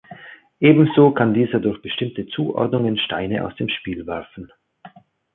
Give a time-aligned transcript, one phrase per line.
[0.59, 4.51] Ebenso kann dieser durch bestimmte Zuordnungen Steine aus dem Spiel werfen.